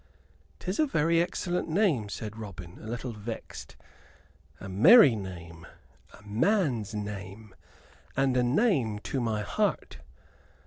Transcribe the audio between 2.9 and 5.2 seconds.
vexed. "A merry